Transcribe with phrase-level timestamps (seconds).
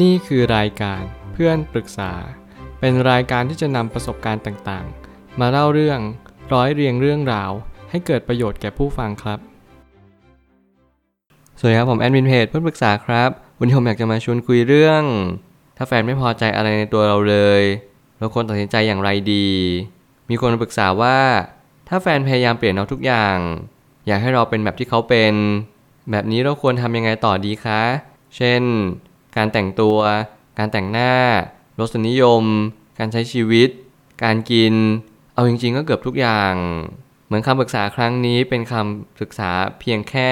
[0.00, 2.12] นี่คือรายการเพื่อนปรึกษา
[2.80, 6.00] เป็นรายการที่จะนำประสบการณ์ต่างๆ มาเล่าเรื่อง
[6.52, 7.50] ร้อยเรียงเรื่องราว
[7.90, 9.38] ให้เกิดประโยชน์แก่ผู้ฟังครับ
[11.58, 15.02] สวัสดีครับผมแอดมินเพจเพื่อนปรึกษาครับ วันนี้ผมอยากจะมาชวนคุยเรื่อง
[15.76, 17.62] ถ้าแฟนไม่พอใจอะไรในตัวเราเลย
[18.18, 19.48] เราควรตัดสินใจอย่างไรดี
[20.30, 21.18] มีคนปรึกษาว่า
[21.88, 23.36] ถ้าแฟนพยายามเปลี่ยนเราทุกอย่าง
[24.06, 25.34] อยากให้เราเป็นแบบที่เขาเป็น
[26.10, 27.82] แบบนี้เราควรทำยังไงต่อดีคะ
[28.36, 28.62] เช่น
[29.36, 29.98] การแต่งตัว
[30.58, 31.12] การแต่งหน้า
[31.78, 32.44] รสนิยม
[32.98, 33.68] การใช้ชีวิต
[34.24, 34.74] การกิน
[35.34, 36.54] เอาจริงๆก็เกือบทุกอย่าง
[37.26, 39.50] เหมือนคำปรึกษาครั้งนี้เป็นคำปรึกษา
[39.80, 40.30] เพียงแค่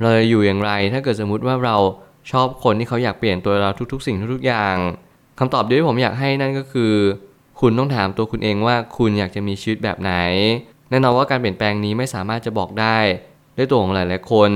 [0.00, 1.76] เราจะอยู่อย่างไร ถ้าเกิดสมมุติว่าเรา
[2.30, 4.76] ชอบคนที่เขาอยากเปลี่ยนตัวเราทุกๆ สิ่งทุกๆอย่าง
[5.38, 6.92] คำตอบเดียวที่ผมอยากให้นั่นก็คือ
[7.60, 10.12] คุณต้องถามตัวคุณเองว่าคุณอยากจะมีชีวิตแบบไหน
[10.90, 12.98] แน่นอนว่าการเปลี่ยนแปลงนี้ไม่สามารถจะบอกได้
[13.56, 14.50] ด้วยตัวของหลายๆคน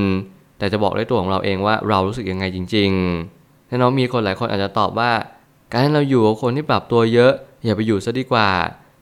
[0.59, 2.90] แต่จะบอกด้วยตัวของเราเองว่าเรารู้สึกยังไงจริง
[3.26, 3.38] ๆ
[3.68, 5.10] แน่นอนมีคนหลายคนอาจจะตอบว่า
[5.70, 7.32] การที่เราอยู่กับคนที่ปรับตัวเยอะ
[7.64, 8.51] อย่าไปอยู่ซะดีกว่า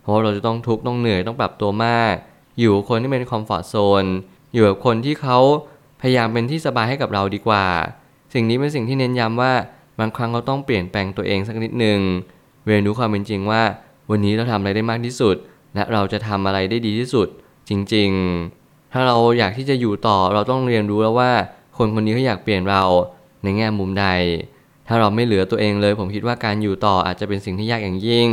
[0.02, 2.14] เพราะเราจะต้องทุกข์ต้องเหนื่อยต้องปรับตัวมาก
[2.58, 4.04] อยู่กับคนที่เป็นคอมฟอร์ทโซน
[4.54, 5.38] อยู่กับคนที่เขา
[6.00, 7.64] พยายามเป็นที่สบายให้กับเราดีกว่า
[8.34, 9.52] สิ่งนี้เป็นสิ่งที่เน้นย้ำว่า
[9.98, 11.98] บางครั้งเราต้องเปลี่ยนแปลงตัวเองสักนิดหนึ่ง
[12.66, 13.62] เรียนรู้ความเป็นจริงว่า
[14.10, 15.36] วันนี้เราทำอะไรได้มากที่สุด
[15.74, 17.28] และเราจะทำอะไรได้ดีที่สุด
[17.68, 18.10] จริง
[18.52, 21.30] ๆ ถ้าเราอยากที่จะอยู่ต่อเราต้องเรียนรู้แล้วว่า
[21.76, 22.82] คนคนนี้เขาอยากเปลี่ยนเรา
[23.42, 24.06] ในแง่มุมใด
[24.88, 28.28] ถ้าเราไม่เหลือตัวเองเลย ผมคิดว่าการอยู่ต่ออาจจะเป็นสิ่งที่ยากอย่างยิ่ง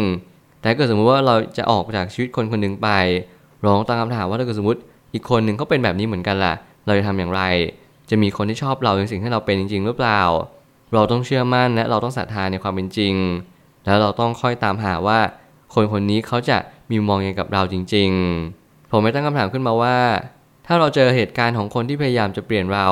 [0.60, 2.90] แต่ถ้าเกิดสมมุติว่าเราจะออกจากชีวิตคนคนหนึ่งไป
[3.66, 4.80] ลองตั้งคำถามว่าถ้าเกิดสมมติ
[5.14, 6.54] อีกคนหนึ่งเขาเป็นแบบนี้เหมือนกันล่ะ
[6.86, 7.42] เราจะทำอย่างไร
[8.10, 10.22] จะมีคนที่ชอบเราในสิ่งที่เราเป็นจริง ๆ หรือเปล่า
[10.94, 13.16] เราต้องเชื่อมั่นและเราต้องศรัทธาในความเป็นจริง
[13.86, 15.20] แล้วเราต้องค่อยตามหาว่า
[15.74, 16.58] คนคนนี้เขาจะ
[16.90, 18.10] มีมองยังไงกับเราจริง
[18.52, 19.98] ๆ ผมไม่ตั้งคำถามขึ้นมาว่า
[20.68, 22.88] ถ้าเราเจอเหตุการณ์ของคนที่พยายามจะเปลี่ยนเรา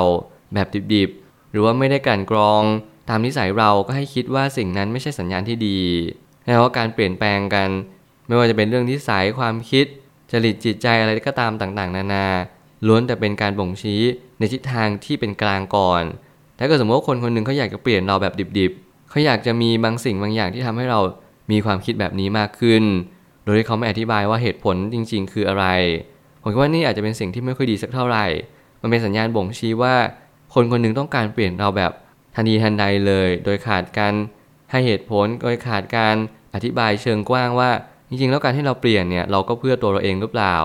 [0.54, 2.64] แบบดิบๆ หรือว่าไม่ได้กลั่นกรอง
[3.14, 5.80] ตามนิสัยเราก็ให้คิดว่าสิ่งนั้นไม่ใช่สัญญาณที่ดี
[6.46, 7.70] แล้วว่าการเปลี่ยนแปลงกัน
[8.28, 9.86] ไม่ว่าจะเป็นเรื่องนิสัยความคิด
[10.32, 12.28] จริตจิตใจอะไรก็ตามต่างๆ นานา
[12.88, 14.02] ล้วนแต่เป็นการบ่งชี้
[14.40, 16.04] ในทิศทางที่เป็นกลางก่อน
[16.60, 21.00] ถ้าเกิดสมมติว่าคนคนหนึ่งเขาอยากจะเปลี่ยนเราแบบดิบๆ เขาอยากจะมีบางสิ่งบางอย่างที่ทำให้เรา
[21.52, 22.84] มีความคิดแบบนี้มากขึ้น
[23.44, 25.66] โดยที่เขาไม่อธิบายว่าเหตุผลจริง ๆ คืออะไร
[26.42, 28.26] ผมคิดว่านี่อาจจะเป็นสิ่งที่ไม่ค่อยดีสักเท่าไหร่
[28.82, 29.96] มันเป็นสัญญาณบ่งชี้ว่า
[30.54, 31.92] คนคนหนึ่งต้องการเปลี่ยนเราแบบ
[32.36, 34.14] ทันทีทันใดเลย โดยขาดการ
[34.72, 36.16] ให้เหตุผล โดยขาดการ
[36.56, 37.72] อธิบายเชิงกว้างว่า
[38.10, 40.56] จริงๆ แล้วการที่เราเปลี่ยนเนี่ยเราก็เพื่อตัวเราเองหรือเปล่า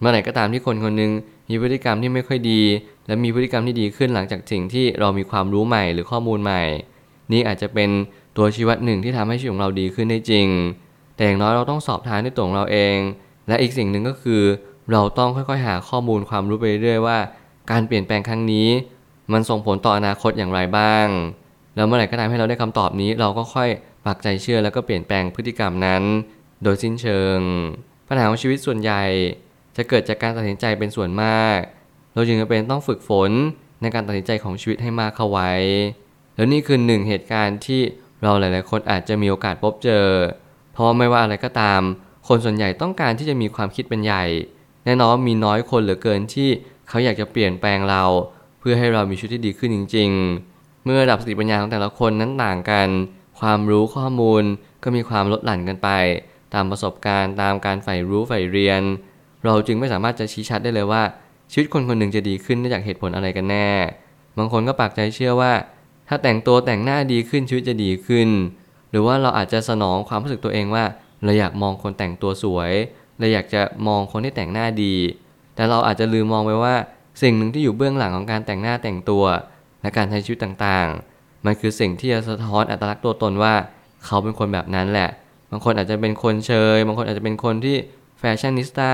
[0.00, 1.12] เมื่อไหร่ก็ตามที่คนคนหนึง
[1.48, 2.62] มีพฤติกรรมที่ไม่ค่อยดี
[3.06, 6.62] และมีพฤติกรรมที่ดีขึ้นหลังจากสิ่งที่เรามีความรู้ใหม่หรือข้อมูลใหม่
[7.32, 7.90] นี่อาจจะเป็น
[8.36, 10.48] ตัวชี้วัดหนึ่งที่ทำให้ชีวิตของเราดีขึ้นได้จริง
[11.16, 12.96] แต่อย่างน้อยเราต้องสอบทานด้วยตัวของเราเอง
[13.48, 14.42] และอีกสิ่งหนึ่งก็คือ
[14.92, 17.18] เราต้องค่อยๆหาข้อมูลความรู้ไปเรื่อยๆว่า
[17.70, 18.68] การเปลี่ยนแปลงครั้งนี้
[19.32, 21.06] มันส่งผลต่ออนาคตอย่างไรบ้าง
[21.76, 23.68] แล้วเมื่อไหร่ก็ตามให้เราได้คำตอบนี้ เราก็ค่อย
[24.06, 26.02] ปักใจเชื่อแล้วก็เปลี่ยนแปลงพฤติกรรมนั้น
[26.62, 27.38] โดยสิ้นเชิง
[28.08, 29.02] ปัญหาของชีวิตส่วนใหญ่
[29.76, 31.58] จะเกิดจากการตัดสินใจเป็นส่วนมาก
[32.14, 33.30] เราจึงจำเป็นต้องฝึกฝน
[33.82, 35.52] ในการตัดสินใจของชีวิตให้มากเข้าไว้
[36.34, 37.80] แล้วนี่คือหนึ่งเหตุการณ์ที่
[38.22, 40.06] เราหลาย ๆ คนอาจจะมีโอกาสพบเจอ
[40.72, 41.80] เพราะไม่ว่าอะไรก็ตาม
[42.28, 44.24] คนส่วนใหญ่ต้องการที่จะมีความคิดเป็นใหญ่
[44.84, 46.48] แน่นอนมีน้อยคนเหลือเกินที่
[46.88, 48.02] เขาอยากจะเปลี่ยนแปลงเรา
[48.58, 50.10] เพื่อให้เรามีชีวิตที่ดีขึ้นจริง
[50.48, 52.88] ๆ เมื่อระดับสติปัญญาของแต่ละคนนั้นต่างกัน
[53.40, 54.42] ความรู้ข้อมูล
[54.82, 55.88] ก็มีความลดหลั่นกันไป
[56.54, 58.82] ตามประสบการณ์ตามการใฝ่รู้ใฝ่เรียน
[59.44, 61.02] เราจึงไม่สามารถจะชี้ชัดได้เลยว่า
[61.52, 63.68] ชีวิตคนคนหนึ่งจะดีขึ้นได้จากเหตุผลอะไรกันแน่
[64.38, 65.52] บางคนก็ปักใจเชื่อว่า
[66.08, 68.28] ถ้าแต่งตัวแต่งหน้าดีขึ้นชีวิตจะดีขึ้น
[68.90, 70.84] หรือว่าเราอาจจะสนองความรู้สึกตัวเองว่า
[71.24, 72.72] เราอยากมองคนแต่งตัวสวย
[73.18, 74.94] เราอยากจะมองคนที่แต่งหน้าดี
[75.54, 76.74] แต่เราอาจจะลืมมองไปว่า
[77.20, 79.24] สิ่งหนึ่งที่อยู่เบื้องหลังของการแต่งหน้าแต่งตัว
[79.82, 83.54] และการใช้ชีวิตต่างๆ มันคือสิ่งที่จะสะท้อนอัตลักษณ์ตัวตนว่า
[84.04, 85.10] เขาเป็นคนแบบนั้นแหละ
[85.50, 87.76] บางคนอาจจะเป็นคนเชย บางคนอาจจะเป็นคนที่
[88.18, 88.92] แฟชั่นนิสต้า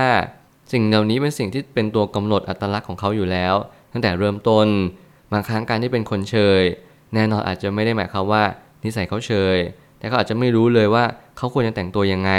[0.71, 3.55] สิ่งเหล่านี้เป็นสิ่งที่เป็นตัวกำหนดอัตลักษณ์ของเขาอยู่แล้ว
[3.91, 4.67] ตั้งแต่เริ่มต้น
[5.31, 6.61] บางครั้งการที่เป็นคนเชย
[7.13, 8.43] แน่นอนอาจจะไม่ได้หมายความว่า
[8.83, 9.57] นิสัยเขาเชย
[9.97, 11.03] แต่เขาอาจจะไม่รู้เลยว่า
[11.37, 12.31] เขาควรจะแต่งตัวยังไง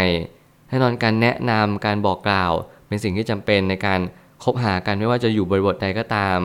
[0.69, 2.53] แน่นอนการแนะนำการบอกกล่าว
[2.89, 4.01] เป็นสิ่งที่จำเป็นในการ
[4.43, 6.41] คบหากันไม่ว่าจะอยู่บริบทใดก็ตาม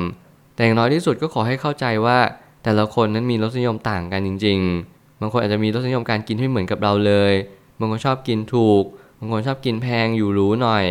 [0.56, 2.18] แต่อย่างน้อยที่สุดก็ขอให้เข้าใจว่า
[2.64, 4.60] แต่ละคนนั้นมีรสนิยมต่างกันจริง
[4.92, 7.34] ๆ บางคนอาจจะมีรสนิยมการกินที่ไม่เหมือนกับเราเลย
[7.80, 8.84] บางคนชอบกินถูก
[9.20, 10.86] บางคนชอบกินแพงอยู่หรูหน่อย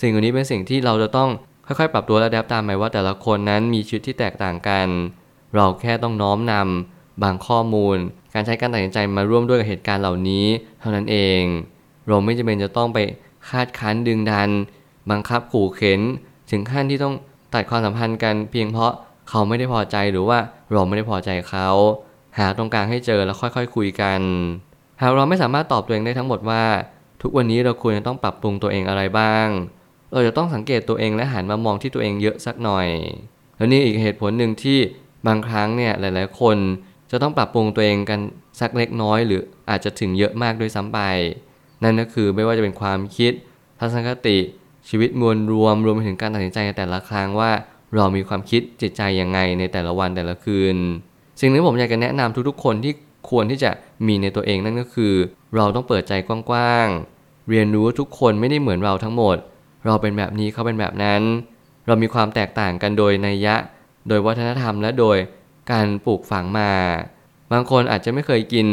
[0.00, 1.30] สิ่งเหล่านี้เป็นสิ่งที่เราจะต้อง
[1.66, 4.88] ค่อยๆ ปรับตัวและแดบตามไปว่าแต่ละคนนั้นมีชีวิตที่แตกต่างกัน
[5.54, 7.96] เราแค่ต้องน้อมนำบางข้อมูล
[8.34, 10.46] การใช้การตัดสินใจมาร่วมด้วยกับเหตุการณ์เหล่านี้
[10.80, 11.42] เท่านั้นเอง
[12.08, 12.98] เราไม่จำเป็นจะต้องไป
[13.48, 14.50] คาดคั้นดึงดัน
[15.10, 16.00] บังคับขู่เข็น
[16.50, 17.14] ถึงขั้นที่ต้อง
[17.54, 18.92] ตัดความสัมพันธ์กันเพียงเพราะ
[19.28, 20.38] เขาไม่ได้พอใจหรือว่า
[20.72, 21.68] เราไม่ได้พอใจเขา
[22.38, 24.20] หาตรงกลางให้เจอแล้วค่อยๆคุยกัน
[25.00, 26.62] หากเราไม่สามารถตอบตัวเองได้ทั้งหมดว่า
[27.22, 29.46] ทุกวันนี้เราควรจะต้องปรับปรุงตัวเองอะไรบ้าง
[30.12, 32.88] เราจะต้องสังเกตตัวเองและหันมามองที่ตัวเองเยอะสักหน่อย
[33.56, 34.78] แล้วนี่อีกเหตุผลหนึ่งที่
[35.26, 36.56] บางครั้งเนี่ยหลาย ๆ คน
[37.10, 38.20] จะต้องปรับปรุงตัวเองกัน
[38.60, 39.40] สักเล็กน้อยหรือ
[39.70, 41.00] อาจจะถึงเยอะมากด้วยซ้ำไป
[41.82, 43.32] นั่นก็คือไม่ว่าจะเป็นความคิด
[43.78, 44.38] ทัศนคติ
[44.88, 47.50] ชีวิตมวลรวมรวมไปถึงการตัดสินใจในแต่ละครั้งว่า
[47.94, 50.76] เรามีความคิดจิตใจยังไงในแต่ละวันแต่ละคืน
[51.40, 52.92] สิ่งที่ผมอยากจะแนะนำทุกๆ คนที่
[53.30, 53.70] ควรที่จะ
[54.06, 55.14] มีในตัวเองนั่นก็คือ
[55.56, 59.36] เราต้องเปิดใจกว้างๆเรียนรู้ว่าทุกคนไม่ได้เหมือนเราทั้งหมด
[59.86, 61.22] เราเป็นแบบนี้เขาเป็นแบบนั้น
[61.86, 63.54] เรามีความแตกต่างกันโดยนัยยะ
[64.08, 65.16] โดยวัฒนธรรมและโดย
[65.72, 66.70] การปลูกฝังมา
[67.52, 68.66] บางคนอาจจะไม่เคยกิน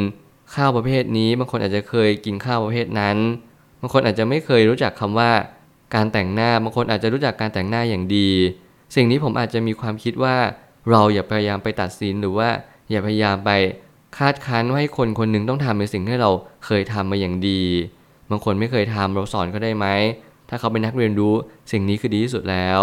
[0.56, 3.18] ข้าวประเภทนี้ บางคนอาจจะเคยกินข้าวประเภทนั้น
[3.81, 5.31] บางคนอาจจะไม่เคยรู้จักคำว่า
[5.95, 8.30] การแต่งหน้าบางคนอาจจะรู้จักการแต่งหน้าอย่างดี
[8.95, 10.36] สิ่งนี้ผมอาจจะมีความคิดว่า
[10.90, 12.50] เราอย่าพยายามไปตัดสินหรือว่า
[12.92, 13.51] อย่าพยายามไป
[14.18, 16.31] คาดคั้นว่าให้คนคนหนึ่งต้องทำในสิ่งที่เรา
[16.66, 17.62] เคยทำมาอย่างดี
[18.30, 19.88] บางคนไม่เคยทำเราสอนเขาได้ไหม
[20.50, 21.34] ถ้าเขาเป็นนักเรียนรู้
[21.72, 22.80] สิ่งนี้คือดีที่สุดแล้ว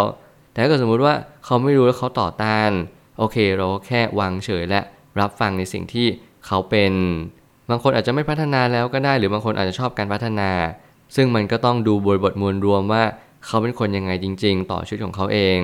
[0.52, 1.14] แต่ถ้าเกิดสมมุติว่า
[1.44, 2.70] เขาไม่รู้แล้วเขาต่อต้าน
[3.18, 4.80] โอเค เราก็แค่วางเฉยและ
[5.20, 6.06] รับฟังในสิ่งที่
[6.46, 6.92] เขาเป็น
[7.70, 10.50] บางคนอาจจะไม่พัฒนาแล้วก็ได้ หรือบางคนอาจจะชอบการพัฒนา
[11.14, 13.02] ซึ่งมันก็ต้องดูบริบทมวลรวมว่า
[13.46, 15.60] เขาเป็นคนยังไงจริง ๆ ต่อชีวิตของเขาเอง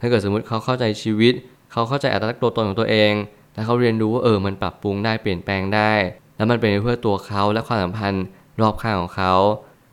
[0.00, 1.34] ถ้าเกิดสมมติเขาเข้าใจชีวิต
[1.72, 3.12] เขาเข้าใจอัตลักษณ์ตัวตนของตัวเอง
[3.54, 5.92] และเขาเรียนรู้ว่าเออมันปรับปรุงได้เปลี่ยนแปลงได้
[6.36, 8.24] แล้วมันเป็นเพื่อตัวเขาและความสัมพันธ์
[8.60, 9.32] รอบข้างของเขา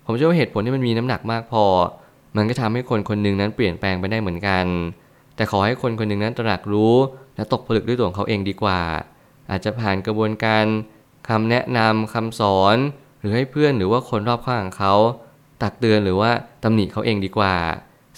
[0.05, 1.65] ผมเชื่อว่าเหตุผลที่มันมีน้ำหนักมากพอ
[2.35, 4.65] มันก็ทำให้คนคนหนึ่งนั้นเปลี่ยนแปลงไปได้เหมือนกัน
[5.35, 6.95] แต่ขอให้คนคนหนึ่งนั้นตระหนักรู้
[7.35, 8.81] และตกผลึกด้วยตัวของเขาเองดีกว่า
[9.49, 10.65] อาจจะผ่านกระบวนการ
[11.29, 12.77] คำแนะนำคำสอน
[13.19, 14.93] หรือให้เพื่อนหรือว่าคนรอบข้างของเขา
[15.61, 16.31] ตักเตือนหรือว่า
[16.63, 17.55] ตำหนิเขาเองดีกว่า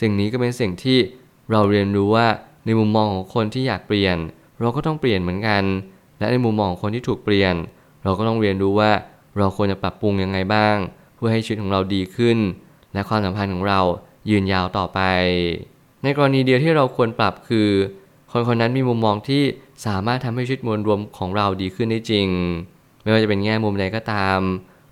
[0.01, 0.97] สิ่งนี้ก็เป็นสิ่งที่
[1.51, 2.27] เราเรียนรู้ว่า
[2.65, 4.17] ในมุมมองของคนที่อยากเปลี่ยน
[4.59, 5.63] เราก็ต้องเปลี่ยนเหมือนกัน
[6.19, 7.55] และในมุมมองของคนที่ถูกเปลี่ยน
[8.03, 8.91] เราก็ต้องเรียนรู้ว่า
[9.37, 10.75] เราควรจะปรับปรุงยังไงบ้าง
[11.15, 12.37] เพื่อให้ชีวิตของเราดีขึ้น
[12.93, 13.79] และความสัมพันธ์ของเรา
[14.29, 14.99] ยืนยาวต่อไป
[16.03, 17.69] ในกรณีเดียวที่เราควรปรับคือ
[18.31, 19.43] คนคนนั้นมีมุมมองที่
[19.85, 22.27] สามารถทำให้ชีวิตมวลรวมของเราดีขึ้นได้จริง
[23.01, 24.39] ไม่ว่าจะเป็นแง่มุมใดก็ตาม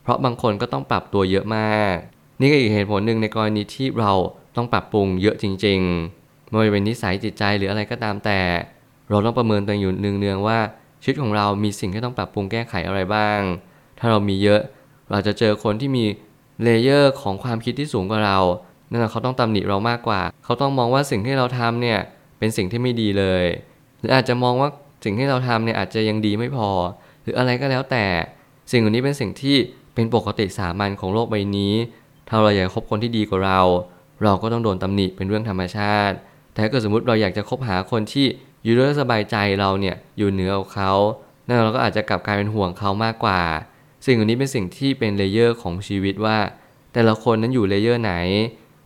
[0.07, 1.95] เพราะบางคนก็ต้องปรับตัวเยอะมาก
[2.39, 4.13] นี่ก็อีกเหตุผลหนึ่งในกรณีที่เรา
[4.55, 8.39] ต้องปรับปรุงเยอะจริงๆไม่ว่าจะเป็นนิสัยจิตใจหรืออะไรก็ตามแต่
[9.09, 10.59] เราต้องประเมินตัวเองอยู่เนืองๆว่า
[11.01, 13.39] ชีวิตของเรามีสิ่งที่ต้องปรับปรุงแก้ไขอะไรบ้าง
[13.99, 14.61] ถ้าเรามีเยอะ
[15.11, 16.05] เราจะเจอคนที่มี
[16.63, 18.39] layer ของความคิดที่สูงกว่าเรา
[18.89, 21.99] นั่นแหละเขาต้องตำหนิเรามากกว่า เขาต้องมองว่าสิ่งที่เราทำเนี่ย
[22.39, 23.45] เป็นสิ่งที่ไม่ดีเลย
[23.99, 24.69] หรืออาจจะมองว่า
[25.03, 26.69] สิ่งที่เราทำเนี่ยอาจจะยังดีไม่พอ
[27.23, 28.05] หรืออะไรก็แล้วแต่
[28.71, 29.57] สิ่งเหล่านี้เป็นสิ่งที่
[29.97, 31.73] เป็นปกติสามัญของโลกใบนี้
[32.27, 33.61] ถ้าเราอยากคบคนที่ดีกว่าเรา
[34.23, 36.15] เราก็ต้องโดนตำหนิเป็นเรื่องธรรมชาติ
[36.51, 38.25] แต่ถ้าเกิดสมมติเราอยากจะคบหาคนที่
[38.63, 40.91] อยู่ด้วยสบายใจเราเนี่ยอยู่เหนือเขา
[41.47, 43.41] นั่นเราก็อาจจะกลับกลายเป็นห่วงเขามากกว่า
[44.05, 46.37] สิ่งเหล่านี้เป็นสิ่งที่เป็น layer ของชีวิตว่า
[46.93, 48.13] แต่ละคนนั้นอยู่ layer ไหน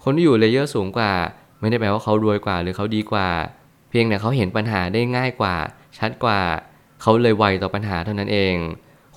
[0.03, 1.13] คนที่อยู่ layer สูงกว่า
[1.59, 3.29] ไม่ได้แปลว่าเขารวยกว่าหรือเขาดีกว่า
[3.89, 5.55] เพียงแต่เขาเห็นปัญหาได้ง่ายกว่า
[5.97, 6.39] ชัดกว่า
[7.01, 8.55] เขาเลยไวต่อปัญหาเท่านั้นเอง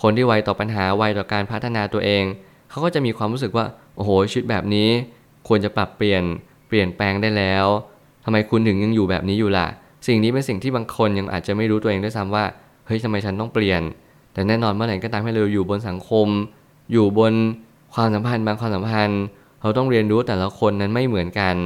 [0.00, 2.24] คนที่ไวต่อปัญหาไวต่อการพัฒนาตัวเอง
[2.70, 3.64] เขาก็จะมีความรู้สึกว่า
[3.96, 4.88] โอ้โหชีวิตแบบนี้
[5.48, 6.22] ควรจะปรับเปลี่ยน
[6.68, 7.66] เปลี่ยนแปลงได้แล้ว
[8.24, 9.66] ทำไมคุณถึงยังอยู่แบบนี้อยู่ล่ะ
[10.06, 12.44] สิ่งนี้เป็นสิ่งที่บางคนยังอาจจะไม่รู้ตัวเองด้วยซ้ำว่า
[12.86, 13.82] เฮ้ยทำไมฉันต้องเปลี่ยน
[14.32, 16.28] แต่แน่นอนเมื่อไหร่ก็ตามให้เราอยู่บนสังคม
[16.92, 17.32] อยู่บน
[17.94, 19.22] ความสัมพันธ์บางความสัมพันธ์
[19.60, 21.56] เราต้องเรียนรู้แต่ละคนนั้นไม่เหมือนกัน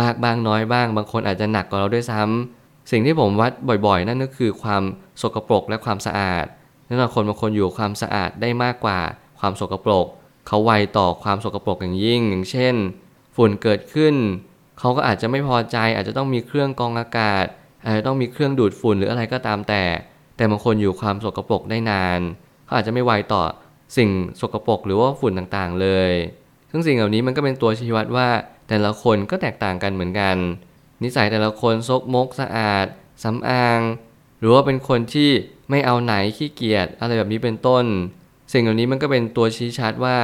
[0.00, 3.52] มากบ้างน้อยบ้าง บางคนอาจจะหนักกว่าเราด้วยซ้ำสิ่งที่ผมวัด
[3.86, 4.82] บ่อยๆ นั่นก็คือความ
[5.20, 6.46] สกปรกและความสะอาด
[6.86, 9.00] แน่นอนคนบางคนอยู่ความสะอาดได้มากกว่า
[9.40, 10.06] ความสกปรก
[10.46, 12.74] เขาไวต่อความสกปรกอย่างยิ่ง อย่างเช่น
[13.36, 14.14] ฝุ่นเกิดขึ้น
[14.78, 17.44] เขาก็อาจจะไม่พอใจ อาจจะต้องมีเครื่องกรองอากาศ
[17.84, 19.82] อาจจะต้องมีเครื่องดูดฝุ่นหรืออะไรก็ตามแต่
[20.36, 22.20] แต่บางคนอยู่ความสกปรกได้นาน
[22.64, 23.42] เขาอาจจะไม่ไวต่อ
[23.96, 24.10] สิ่ง
[24.40, 26.12] สกปรกหรือว่าฝุ่นต่างๆเลย
[26.70, 28.28] ซึ่งสิ่งเหล่านี้มันก็เป็นตัวชี้วัดว่า
[28.68, 30.36] แต่ละคนก็แตกต่างกันเหมือนกัน
[31.02, 32.86] นิสัยแต่ละคนซกมกสะอาด
[33.24, 33.80] สำอาง
[34.44, 35.30] หรือว่าเป็นคนที่
[35.70, 37.84] ไม่เอาไหนขี้เกียจอะไรแบบนี้เป็นต้น
[38.52, 40.16] สิ่งเหล่านี้มันก็เป็นตัวชี้ชัดว่า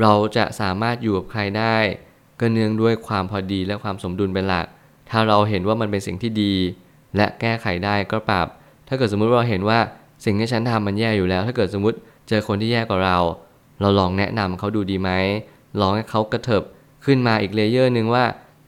[0.00, 1.76] เราจะสามารถอยู่กับใครได้
[2.40, 4.66] ก็เนื่องด้วยความพอดีและความสมดุลเป็นหลัก
[5.10, 6.54] ถ้าเราเห็นว่ามันเป็นสิ่งที่ดี
[7.16, 8.46] และแก้ไขได้ก็ปรับ
[8.88, 9.78] ถ้าเกิดสมมุติเราเห็นว่า
[10.24, 13.18] สิ่งที่ฉันทำมันแย่อยู่แล้ว ถ้าเกิดสมมติเจอคนที่แย่กว่าเรา
[13.80, 15.10] เราลองแนะนำเขาดูดีไหม
[15.80, 16.62] ลองให้เขากระเถิบ
[17.04, 18.24] ขึ้นมาอีก layer หนึ่งว่า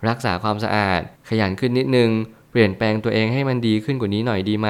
[0.09, 2.11] รักษาความสะอาด ขยันขึ้นนิดนึง
[2.57, 4.69] ปลี่ยนแปลงตัวเองให้มันดีขึ้นกว่านี้หน่อยดีไหม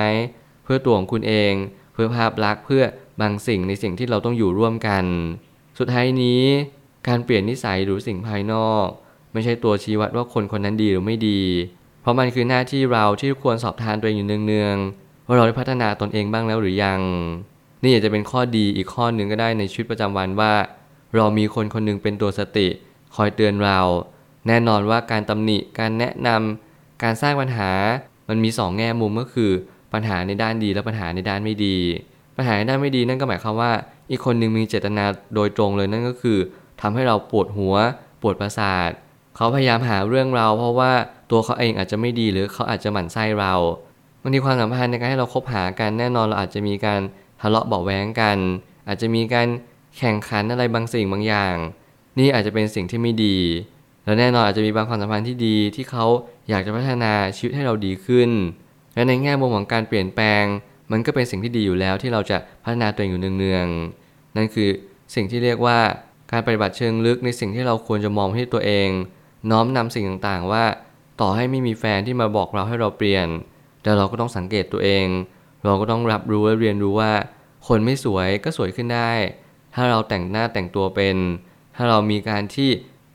[0.65, 1.53] เพื่อตัวของคุณเอง
[1.93, 2.83] เพื่อภาพลักษณ์เพื่อ
[3.21, 5.05] บางสิ่งในสิ่งที่เราต้องอยู่ร่วมกัน
[5.79, 6.43] สุดท้ายนี้
[7.09, 8.87] การเปลี่ยนนิสัยหรือสิ่งภายนอก
[9.33, 11.41] ไม่ใช่ตัวชี้วัดว่าคนคนนั้นดีหรือไม่ดี
[12.01, 17.01] เพราะมันคือหน้าที่เราที่ควรสอบทานตัวเองอยู่เนืองๆว่าเราได้พัฒนาตนเองบ้างแล้วหรือยัง
[17.83, 20.53] นี่อาจจะเป็นข้อดีอีกข้อหนึ่งก็ได้ในชีวิตประจำวันว่า
[21.15, 22.69] เรามีคนคนหนึงเป็นตัวสติ
[23.15, 23.81] คอยเตือนเรา
[24.47, 26.66] แน่นอนว่าการตำหนิการแนะนำ
[27.03, 27.71] การสร้างปัญหา
[28.29, 29.51] มันมีสองแง่มุมก็คือ
[29.93, 31.77] ปัญหาในด้านดีและปัญหาในด้านไม่ดี
[32.37, 33.73] ปัญหาในด้านไม่ดีนั่นก็หมายความว่า
[34.11, 36.39] อีกคนหนึ่งมีเจตนาโดยตรงเลยนั่นก็คือ
[36.81, 37.75] ทำให้เราปวดหัว
[38.23, 38.91] ปวดประสาท
[39.37, 40.93] เขาพยายามหาเรื่องเรา เพราะว่า
[41.31, 43.55] ตัวเขาเองอาจจะไม่ดีหรือเขาอาจจะหมั่นไส้เรา
[44.23, 47.01] บางทีความสัมพันธ์ในการให้เราคบหากันแน่นอนเราอาจจะมีการ
[47.41, 48.39] ทะเลาะเบาะแว้งกัน
[48.89, 49.49] อาจจะมีการ
[49.99, 51.57] แข่งขันอะไรบางสิ่งบางอย่าง
[52.19, 53.39] นี่อาจจะเป็นสิ่งที่ไม่ดี
[54.07, 56.05] แล้วแน่นอนอาจจะมีบางความสัมพันธ์ที่ดีที่เขา
[56.49, 58.31] อยากจะพัฒนาชีวิตให้เราดีขึ้น
[58.95, 60.45] และในแง่มุมของการเปลี่ยนแปลง
[60.91, 64.69] มันก็เป็นสิ่งที่ดีอยู่แล้วที่เราจะพัฒนาตัวเองอยู่เนืองๆนั่นคือ
[65.15, 65.79] สิ่งที่เรียกว่า
[66.33, 68.89] การปฏิบัติเชิงลึกในสิ่งที่เราควรจะมองที่ตัวเอง
[69.51, 70.65] น้อมนำสิ่งต่างๆ ว่า
[71.21, 73.27] ต่อให้ไม่มีแฟนที่มาบอกเราให้เราเปลี่ยน
[73.83, 75.07] แต่เราก็ต้องสังเกตตัวเอง
[75.65, 77.13] เราก็ต้องรับรู้และเรียนรู้ว่า
[77.67, 79.13] คนไม่สวยก็สวยขึ้นได้
[79.75, 81.17] ถ้าเราแต่งหน้าแต่งตัวเป็น
[81.77, 82.71] ถ้าเรามีการที่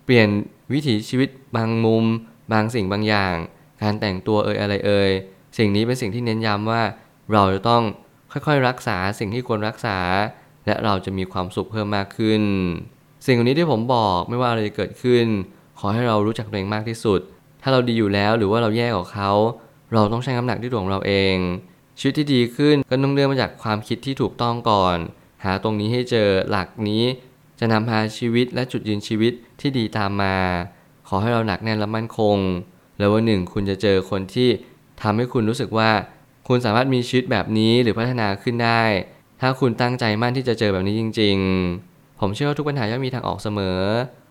[0.05, 0.29] เปลี่ยน
[0.73, 2.05] วิถีชีวิตบางมุม
[2.53, 3.35] บางสิ่งบางอย่าง
[3.81, 5.11] การแต่งตัวเอ่ยอะไรเอ่ย
[5.57, 6.81] สิ่งนี้เป็นสิ่งที่เน้นย้ำว่า
[7.33, 7.83] เราจะต้อง
[8.31, 9.97] ค่อยๆรักษาสิ่งที่ควรรักษา
[10.65, 12.41] และเราจะมีความสุขเพิ่มมากขึ้น
[13.25, 15.25] สิ่งนี้ที่ผมบอกไม่ว่าอะไรจะเกิดขึ้น
[15.79, 17.19] ขอให้เรารู้จักตัวเองมากที่สุด
[17.61, 19.31] ถ้าเราดีอยู่แล้วหรือว่าเราแย่กว่าเขา
[19.93, 21.35] เราต้องใช้น้ำหนักที่ตัวงเราเอง
[21.99, 24.97] ชีวิตที่ดีขึ้นก็ต้องเริ่มมาจากความคิดที่ถูกต้องก่อน
[25.43, 27.03] หาตรงนี้ให้เจอหลักนี้
[27.63, 30.35] จะนำพาชีวิตและจุดยืนชีวิตที่ดีตามมา
[31.07, 32.37] ขอให้เราหนักแน่นและมั่นคง
[32.99, 34.49] แล้ววันหนึ่งคุณจะเจอคนที่
[35.01, 35.89] ทำให้คุณรู้สึกว่า
[36.47, 38.83] คุณสามารถมีชีวิตแบบนี้หรือพัฒนาขึ้นได้
[39.41, 41.37] ถ้าคุณตั้งใจมั่นที่จะเจอแบบนี้จริง
[41.77, 43.79] ๆ ผมเชื่อว่าทุกปัญหาย่อมมีทางออกเสมอ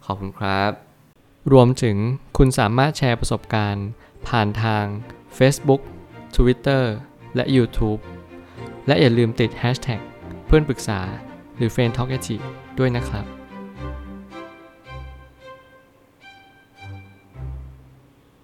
[0.06, 0.70] ขอบคุณครับ
[1.52, 1.96] รวมถึง
[2.38, 3.86] คุณสามารถแชร์ประสบการณ์
[4.28, 4.84] ผ่านทาง
[5.38, 5.82] Facebook
[6.36, 6.84] Twitter
[7.34, 8.00] และ YouTube
[8.86, 10.00] และอย่าลืมติด Hashtag
[10.46, 11.00] เพื่อนปรึกษา
[11.56, 12.12] หรือ f r ร e n d t a l k
[12.80, 13.39] ด้วยนะครับ